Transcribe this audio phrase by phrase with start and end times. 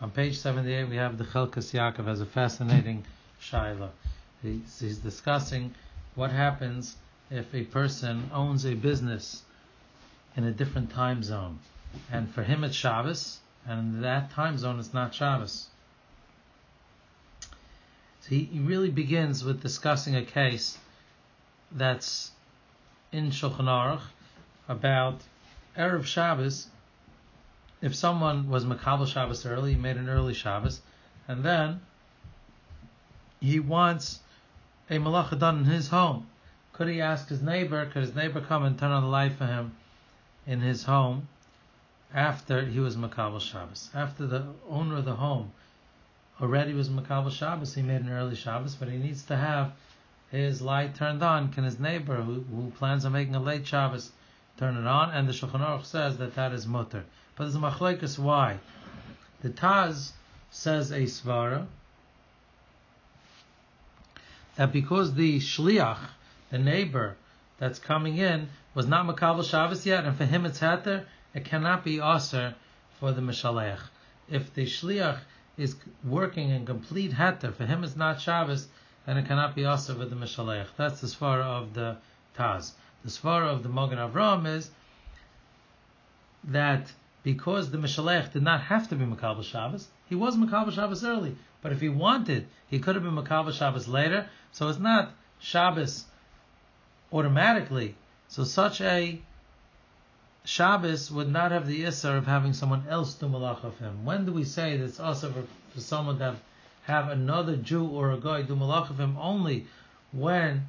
[0.00, 3.04] On page 78, we have the Chelkas Yaakov as a fascinating
[3.42, 3.90] shaila.
[4.42, 5.74] He's, he's discussing
[6.14, 6.94] what happens
[7.30, 9.42] if a person owns a business
[10.36, 11.58] in a different time zone.
[12.12, 15.66] And for him it's Shabbos, and in that time zone it's not Shabbos.
[18.20, 20.78] So he, he really begins with discussing a case
[21.72, 22.30] that's
[23.10, 24.02] in Shulchan Aruch
[24.68, 25.22] about
[25.76, 26.68] Erev Shabbos
[27.80, 30.80] if someone was Makabal Shabbos early, he made an early Shabbos,
[31.28, 31.80] and then
[33.40, 34.20] he wants
[34.90, 36.26] a malacha done in his home.
[36.72, 39.46] Could he ask his neighbor, could his neighbor come and turn on the light for
[39.46, 39.76] him
[40.46, 41.28] in his home
[42.12, 43.90] after he was Makabal Shabbos?
[43.94, 45.52] After the owner of the home
[46.40, 49.72] already was Makabal Shabbos, he made an early Shabbos, but he needs to have
[50.30, 51.52] his light turned on.
[51.52, 54.10] Can his neighbor, who, who plans on making a late Shabbos,
[54.56, 55.10] turn it on?
[55.10, 57.04] And the Shulchan Aruch says that that is mutter.
[57.38, 58.58] But there's a machlekes why.
[59.42, 60.10] The Taz
[60.50, 61.68] says a svara
[64.56, 66.00] that because the shliach,
[66.50, 67.16] the neighbor
[67.58, 71.84] that's coming in, was not makabel Shabbos yet, and for him it's heter, it cannot
[71.84, 72.56] be aser
[72.98, 73.78] for the mishalech.
[74.28, 75.20] If the shliach
[75.56, 78.66] is working in complete heter, for him it's not Shabbos,
[79.06, 80.66] then it cannot be aser for the mishalech.
[80.76, 81.98] That's the svara of the
[82.36, 82.72] Taz.
[83.04, 84.72] The svara of the Mogen Avram is
[86.42, 86.90] that
[87.34, 91.36] because the Mishalech did not have to be Makabal Shabbos, he was Makabal Shabbos early.
[91.60, 94.30] But if he wanted, he could have been Makabal Shabbos later.
[94.52, 96.06] So it's not Shabbos
[97.12, 97.96] automatically.
[98.28, 99.20] So such a
[100.46, 104.06] Shabbos would not have the Isser of having someone else do Malach of him.
[104.06, 106.40] When do we say that it's also for, for someone to have,
[106.84, 109.66] have another Jew or a guy do Malach of him only
[110.12, 110.66] when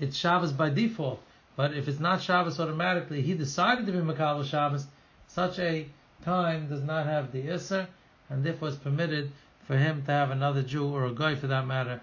[0.00, 1.22] it's Shabbos by default?
[1.54, 4.88] But if it's not Shabbos automatically, he decided to be Makabal Shabbos,
[5.28, 5.86] such a
[6.24, 7.86] time does not have the Isser,
[8.28, 9.32] and therefore it's permitted
[9.66, 12.00] for him to have another Jew or a guy for that matter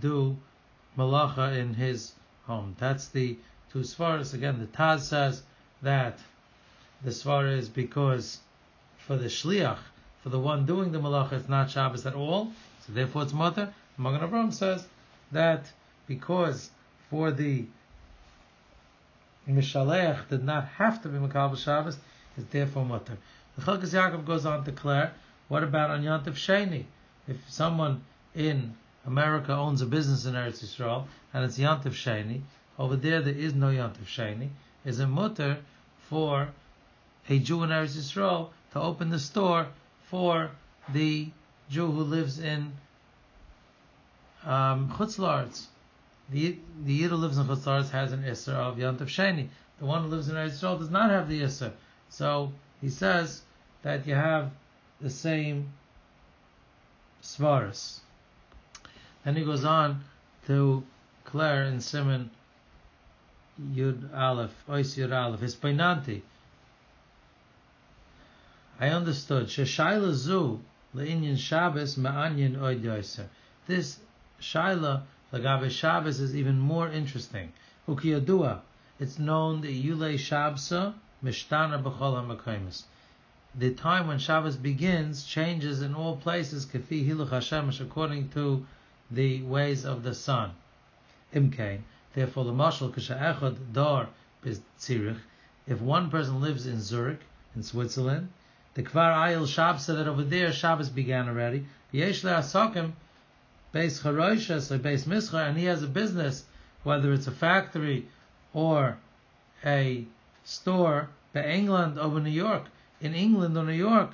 [0.00, 0.36] do
[0.96, 2.12] malacha in his
[2.46, 2.76] home.
[2.78, 3.36] That's the
[3.72, 4.34] two svaras.
[4.34, 5.42] Again, the Taz says
[5.82, 6.18] that
[7.02, 8.38] the svara is because
[8.98, 9.78] for the shliach,
[10.22, 12.52] for the one doing the malacha, it's not Shabbos at all,
[12.86, 13.72] so therefore it's mutter.
[13.98, 14.86] Magen Avraham says
[15.32, 15.70] that
[16.06, 16.70] because
[17.10, 17.64] for the
[19.48, 21.98] Mishalech did not have to be Makabal Shabbos,
[22.36, 23.18] it's therefore mutter.
[23.56, 25.12] The Chelkas Yaakov goes on to declare,
[25.48, 26.84] what about on Yantiv Sheni?
[27.28, 28.02] If someone
[28.34, 28.74] in
[29.06, 32.40] America owns a business in Eretz Yisrael and it's Yantiv Sheni,
[32.78, 34.48] over there there is no Yantiv Sheni,
[34.84, 35.58] is a mutter
[36.08, 36.48] for
[37.28, 39.68] a Jew in Eretz Yisrael to open the store
[40.06, 40.50] for
[40.92, 41.28] the
[41.70, 42.72] Jew who lives in
[44.44, 44.92] um,
[46.30, 49.48] The the who lives in Chutz has an Isser of Yantiv Sheni.
[49.78, 51.72] The one who lives in Eretz Yisrael does not have the Isser.
[52.10, 52.52] So
[52.84, 53.40] he says
[53.80, 54.50] that you have
[55.00, 55.72] the same
[57.22, 58.00] svaras.
[59.24, 60.04] Then he goes on
[60.48, 60.84] to
[61.24, 62.28] Claire in Siman
[63.72, 66.20] Yud Aleph, Ois Yud Aleph, Hispainanti.
[68.78, 69.46] I understood.
[69.46, 70.60] Sheshayla zu
[70.94, 73.28] le'inyan Shabbos ma'anyan oid yoser.
[73.66, 73.98] This
[74.42, 77.50] Shaila lagabe Shabbos is even more interesting.
[77.88, 78.60] Ukiyadua.
[79.00, 80.92] It's known that Yule Shabsa
[81.24, 82.82] Mishtana b'chol ha'makaymis.
[83.54, 88.66] The time when Shabbos begins changes in all places, kafi hiluch Hashem, according to
[89.10, 90.50] the ways of the sun.
[91.32, 91.80] Imkain.
[92.12, 94.08] Therefore, the mashal k'sha'echad dar
[94.44, 95.20] Tzirich.
[95.66, 97.20] If one person lives in Zurich,
[97.56, 98.28] in Switzerland,
[98.74, 101.64] the Kvar Ayil Shabbos said that over there Shabbos began already.
[101.90, 102.92] Yesh le'asakim
[103.72, 106.44] base charoshas or base mischa, and he has a business,
[106.82, 108.08] whether it's a factory
[108.52, 108.98] or
[109.64, 110.06] a
[110.44, 112.64] store by England over New York,
[113.00, 114.10] in England or New York,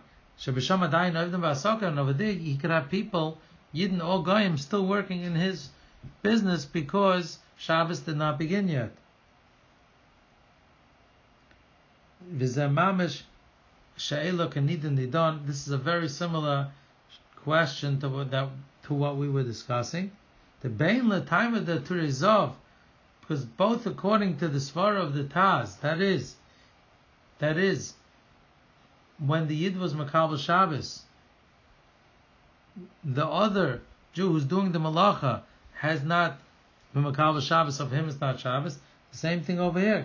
[0.47, 3.39] and over there he could have people,
[3.75, 5.69] Yidden or Goyim, still working in his
[6.23, 8.93] business because Shabbos did not begin yet.
[12.33, 12.69] This is a
[15.79, 16.69] very similar
[17.37, 18.49] question to what, that,
[18.85, 20.11] to what we were discussing.
[20.61, 22.55] The Bain time of the Turizov
[23.31, 26.35] because both according to the Svara of the Taz, that is,
[27.39, 27.93] that is,
[29.25, 31.03] when the Yid was Makabal Shabbos,
[33.05, 33.83] the other
[34.15, 35.43] Jew who's doing the Malacha
[35.75, 36.41] has not
[36.93, 38.81] been Makabal Shabbos, of him it's not Shabbos.
[39.13, 40.05] The same thing over here.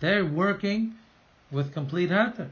[0.00, 0.94] They're working
[1.50, 2.48] with complete heter.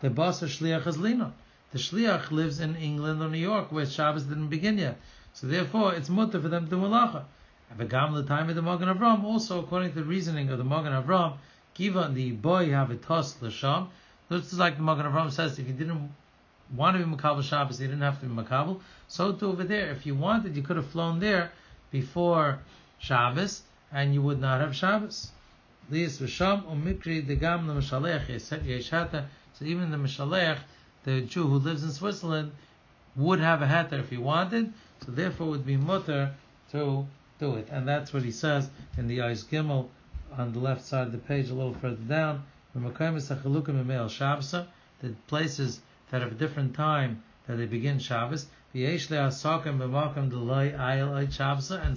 [0.00, 1.32] The boss of Shliach is Lino.
[1.70, 4.98] The Shliach lives in England or New York where Shabbos didn't begin yet.
[5.34, 7.26] So therefore, it's mutter for them to do malacha.
[7.78, 10.92] V'gam the time of the Magen Avram, also according to the reasoning of the Magen
[10.92, 11.38] Avram,
[11.74, 13.88] given the boy have a toss l'sham.
[14.28, 16.14] This is like the Magen Avram says, if you didn't
[16.76, 18.80] want to be Makabal Shabbos, you didn't have to be Makabal.
[19.08, 21.50] So too over there, if you wanted, you could have flown there
[21.90, 22.60] before
[22.98, 23.62] Shabbos,
[23.92, 25.32] and you would not have Shabbos.
[25.90, 29.24] Lias v'sham umikri degam l'mishalech yeshata.
[29.58, 30.58] So even the mishalech,
[31.02, 32.52] the Jew who lives in Switzerland,
[33.16, 34.72] would have a heter if he wanted.
[35.04, 36.34] So therefore, would be mutter
[36.70, 37.06] to
[37.38, 39.88] do it, and that's what he says in the Eis Gimel
[40.36, 42.44] on the left side of the page, a little further down.
[42.74, 42.90] The
[45.28, 48.46] places that have a different time that they begin Shabbos.
[48.74, 49.00] And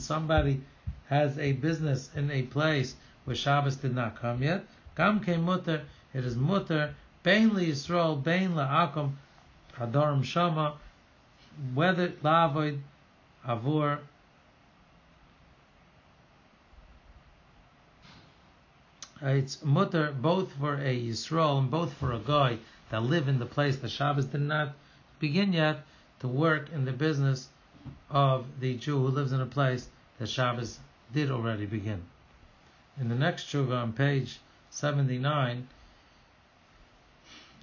[0.01, 0.62] somebody
[1.07, 2.95] has a business in a place
[3.25, 4.66] where Shabbos did not come yet.
[4.95, 6.94] Gam ke it is mutter,
[7.24, 9.13] bein li Yisrael, bein la akum,
[9.78, 10.78] hadorim shama,
[11.74, 12.80] whether lavoid,
[13.48, 14.00] avur,
[19.22, 22.58] it's mutter both for a Yisrael and both for a guy
[22.90, 24.74] that live in the place the Shabbos did not
[25.19, 25.86] begin yet
[26.19, 27.50] to work in the business
[28.10, 29.88] of the Jew who lives in a place
[30.19, 30.80] that Shabbos
[31.14, 32.04] did already begin.
[33.00, 35.68] In the next tshuva on page 79,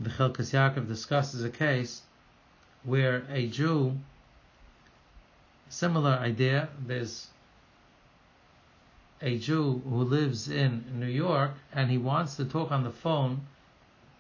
[0.01, 2.03] the Chilkas Yaakov discusses a case
[2.83, 3.99] where a Jew,
[5.69, 7.29] similar idea, there's
[9.25, 13.41] a Jew who lives in New York and he wants to talk on the phone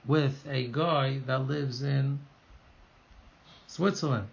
[0.06, 2.18] with a guy that lives in
[3.66, 4.28] Switzerland.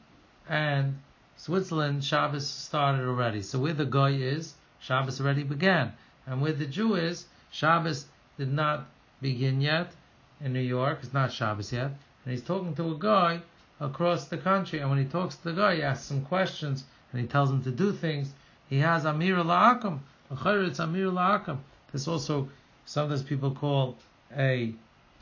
[0.48, 0.98] And
[1.36, 3.42] Switzerland, Shabbos started already.
[3.42, 5.92] So where the guy is, Shabbos already began.
[6.26, 8.06] And where the Jew is, Shabbos
[8.38, 8.86] did not
[9.22, 9.92] begin yet
[10.40, 11.00] in New York.
[11.04, 11.92] It's not Shabbos yet.
[12.24, 13.42] And he's talking to a guy
[13.82, 14.80] across the country.
[14.80, 17.62] And when he talks to the guy, he asks him questions and he tells him
[17.64, 18.32] to do things.
[18.70, 20.00] He has Amir La'akum.
[20.34, 21.58] It's Amir La'akum.
[21.92, 22.50] This also,
[22.86, 23.98] sometimes people call
[24.34, 24.74] a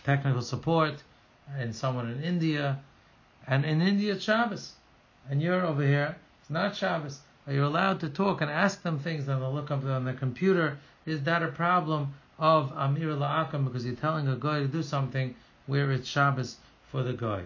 [0.04, 1.02] technical support
[1.58, 2.80] and someone in India.
[3.48, 4.74] And in India, it's Shabbos.
[5.28, 7.22] And you're over here, it's not Shabbos.
[7.48, 10.14] Are you're allowed to talk and ask them things and they'll look up on the
[10.14, 10.78] computer?
[11.08, 15.34] Is that a problem of Amir La'akam because you're telling a guy to do something
[15.66, 16.58] where it's Shabbos
[16.92, 17.46] for the guy?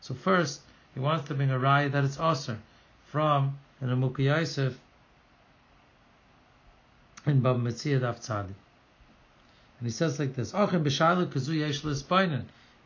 [0.00, 0.62] So first,
[0.94, 2.58] he wants to bring a raya that it's Aser
[3.06, 4.76] from an Amuk Yosef
[7.26, 8.54] in Bab Metzia Daf Tzadi.
[9.78, 10.52] And he says like this,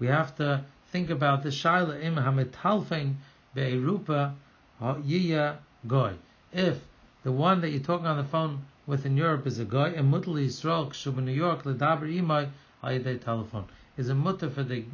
[0.01, 3.15] We have to think about the Shaila im hametalfein
[3.55, 4.35] be'erupa
[4.81, 5.57] yiya
[5.87, 6.15] goy
[6.53, 6.79] if
[7.25, 10.11] the one that you're talking on the phone with in Europe is a guy, and
[10.11, 12.49] mutter Yisrael k'shuv in New York ledaber imay
[12.83, 13.67] ayidei telephone
[13.99, 14.85] is a mutter for the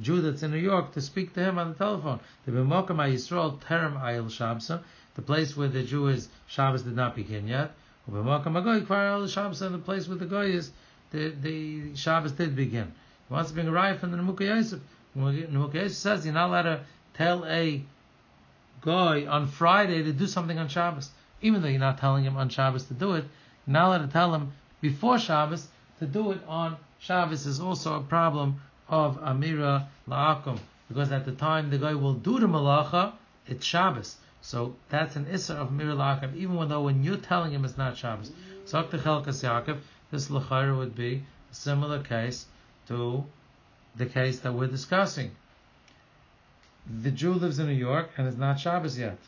[0.00, 2.20] Jew that's in New York to speak to him on the telephone.
[2.46, 4.82] The b'mokam Yisrael terem ayil shabsa,
[5.16, 7.72] the place where the Jew is Shabbos did not begin yet.
[8.10, 10.70] B'mokam agoy kvar ayil shabsa, the place where the guy is
[11.12, 12.92] the the Shabbos did begin.
[13.28, 14.80] He wants to bring a riot from the Nemukah Yosef.
[15.14, 16.80] Yosef says you're not allowed to
[17.14, 17.82] tell a
[18.80, 21.10] guy on Friday to do something on Shabbos,
[21.40, 23.24] even though you're not telling him on Shabbos to do it,
[23.66, 25.68] you're not allowed to tell him before Shabbos
[26.00, 30.58] to do it on Shabbos is also a problem of Amira La'akum,
[30.88, 33.12] because at the time the guy will do the malacha,
[33.46, 34.16] it's Shabbos.
[34.42, 37.96] So that's an Isser of Amira La'akum, even though when you're telling him it's not
[37.96, 38.30] Shabbos.
[38.66, 39.78] So Chelkas Yaakov,
[40.10, 42.46] this Lachara would be a similar case
[42.88, 43.24] to
[43.96, 45.30] the case that we're discussing
[46.86, 49.18] the Jew lives in New York and it's not Shabbos yet.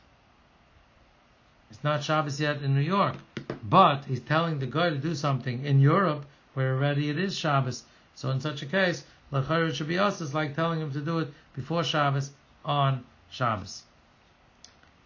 [1.71, 3.14] It's not Shabbos yet in New York,
[3.62, 7.85] but he's telling the guy to do something in Europe where already it is Shabbos.
[8.14, 11.21] So in such a case, Lachar should be us is like telling him to do
[11.21, 12.30] it before Shabbos
[12.64, 13.83] on Shabbos.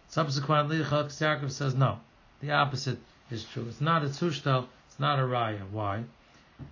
[0.09, 1.99] Subsequently, Chalkis Yaakov says no.
[2.41, 2.97] The opposite
[3.29, 3.67] is true.
[3.69, 5.69] It's not a tzushtel, it's not a raya.
[5.71, 6.03] Why?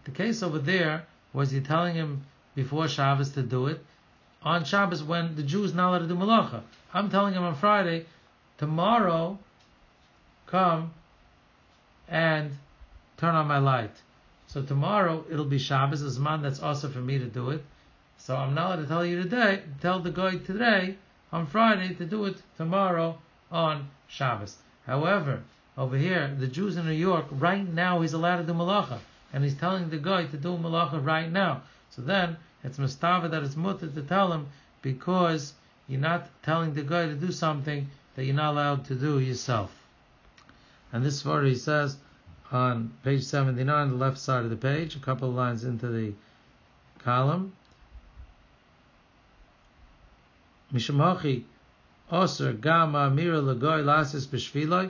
[0.05, 2.25] The case over there was he telling him
[2.55, 3.85] before Shabbos to do it,
[4.41, 6.63] on Shabbos when the Jew is not allowed to do malacha.
[6.91, 8.07] I'm telling him on Friday,
[8.57, 9.37] tomorrow,
[10.47, 10.91] come
[12.07, 12.51] and
[13.17, 13.93] turn on my light.
[14.47, 17.63] So tomorrow it'll be Shabbos, a man that's also for me to do it.
[18.17, 20.95] So I'm not allowed to tell you today, tell the guy today,
[21.31, 23.19] on Friday, to do it tomorrow
[23.51, 24.57] on Shabbos.
[24.85, 25.43] However,
[25.77, 28.99] over here, the Jews in New York, right now he's allowed to do malacha.
[29.33, 31.61] And he's telling the guy to do malacha right now.
[31.91, 34.47] So then, it's mustava that it's mutter to tell him
[34.81, 35.53] because
[35.87, 39.71] you're not telling the guy to do something that you're not allowed to do yourself.
[40.91, 41.97] And this is what he says
[42.51, 46.13] on page 79, the left side of the page, a couple of lines into the
[46.99, 47.53] column.
[52.11, 54.89] Oser Gama Mira Lagoy Lasis Bishviloi.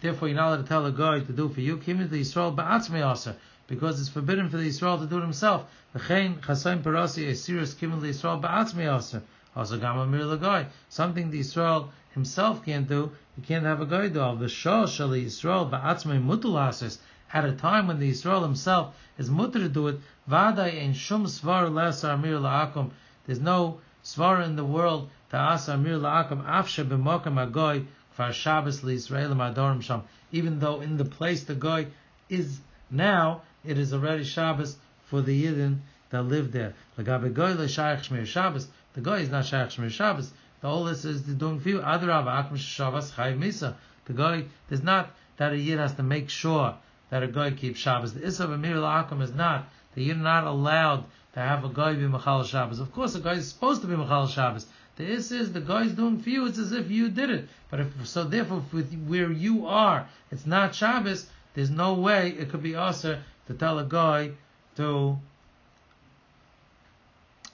[0.00, 1.76] Therefore, you're not allowed to tell a guy to do for you.
[1.78, 3.36] Kim the Yisrael Ba'atzme Oser
[3.66, 5.64] because it's forbidden for the Yisrael to do it himself.
[5.96, 9.22] V'chein chasayim parasi serious kimin Yisrael ba'atzmi aser
[9.56, 10.66] Also Gama Mir Lagoy.
[10.90, 14.36] Something the Israel himself can't do, he can't have a guy do.
[14.36, 16.98] The Shah Shali Israel Ba'atzmei Mutulasis
[17.32, 19.98] at a time when the Israel himself is mutter to do it,
[20.28, 22.90] Vadai in Shum Svar Lesar Mir La'akum.
[23.26, 27.84] There's no Svar in the world to Asar Mir La'akum Afshe B'Mokam Agoy
[28.16, 30.04] Kfar Shabbos L'Israel Adorim Sham.
[30.30, 31.86] Even though in the place the guy
[32.28, 34.76] is now, it is already Shabbos
[35.06, 35.78] for the Yidden
[36.10, 36.74] that live there.
[36.96, 38.68] Lagabe Goy L'Shayach Shmir Shabbos.
[38.92, 40.32] The guy is not Shayach Shmir Shabbos.
[40.60, 41.80] The all this is doing for you.
[41.80, 43.74] Adrav Akum Shabbos Chayiv Misa.
[44.04, 46.76] The guy, there's not that a Yid has to make sure
[47.10, 48.14] that a guy keeps Shabbos.
[48.14, 52.06] The Issa Amir Akum is not that you're not allowed to have a guy be
[52.06, 52.78] Machal Shabbos.
[52.78, 54.66] Of course, a guy is supposed to be Machal Shabbos.
[54.96, 56.46] The Issa is the guy is doing for you.
[56.46, 57.48] It's as if you did it.
[57.70, 61.26] But if so, therefore, with where you are, it's not Shabbos.
[61.54, 64.32] There's no way it could be usher to tell a guy
[64.76, 65.18] to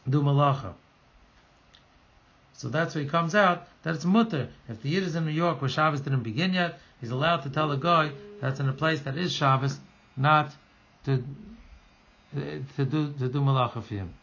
[0.08, 0.74] do malacha.
[2.54, 4.48] So that's where he comes out that it's mutter.
[4.68, 7.50] If the Yid is in New York where Shabbos didn't begin yet, he's allowed to
[7.50, 9.78] tell a guy that's in a place that is Shabbos
[10.16, 10.54] not
[11.06, 11.24] to
[12.34, 14.14] to do to do malacha for him.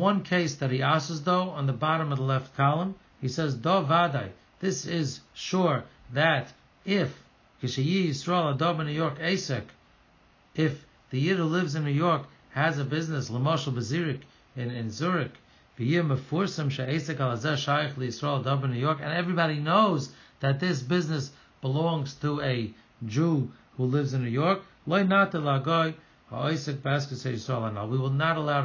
[0.00, 2.94] One case that he asks though on the bottom of the left column.
[3.20, 4.30] He says, Do vadai.
[4.60, 6.52] This is sure that
[6.84, 7.22] if
[7.62, 9.64] Kishayi Yisrael Adob in New York Asek,
[10.54, 14.20] if the Yid who lives in New York has a business, Lamoshel Bazirik
[14.56, 15.32] in, in Zurich,
[15.78, 16.20] New York,
[19.02, 21.30] and everybody knows that this business
[21.60, 22.72] belongs to a
[23.06, 25.58] Jew who lives in New York, we will not allow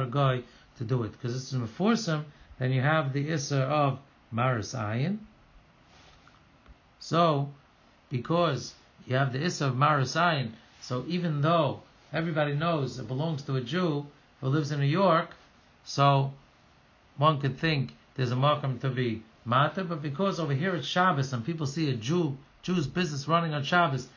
[0.02, 0.42] a guy
[0.76, 2.24] to do it because it's meforsam.
[2.58, 3.98] Then you have the issa of
[4.30, 5.18] maris ayin.
[7.00, 7.50] So,
[8.10, 8.74] because
[9.06, 13.56] you have the issa of maris ayin, so even though everybody knows it belongs to
[13.56, 14.06] a Jew
[14.40, 15.30] who lives in New York,
[15.84, 16.32] so
[17.16, 21.32] one could think there's a markham to be matter, but because over here it's Shabbos
[21.32, 24.08] and people see a Jew Jews' business running on Shabbos,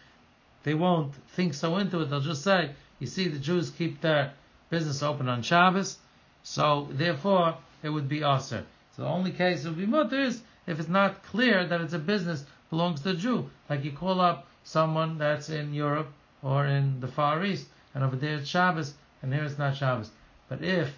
[0.63, 2.09] they won't think so into it.
[2.09, 4.33] They'll just say, you see, the Jews keep their
[4.71, 5.97] business open on Shabbos,
[6.43, 8.65] so therefore it would be aser.
[8.95, 11.93] So the only case it would be mutter is if it's not clear that it's
[11.93, 13.49] a business belongs to a Jew.
[13.69, 16.11] Like you call up someone that's in Europe
[16.43, 20.11] or in the Far East, and over there it's Shabbos, and here it's not Shabbos.
[20.47, 20.97] But if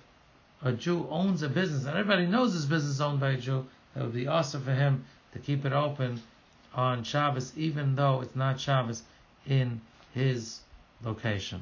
[0.61, 4.01] a Jew owns a business, and everybody knows this business owned by a Jew, it
[4.01, 6.21] would be awesome for him to keep it open
[6.73, 9.03] on Shabbos, even though it's not Shabbos
[9.47, 9.81] in
[10.13, 10.59] his
[11.03, 11.61] location.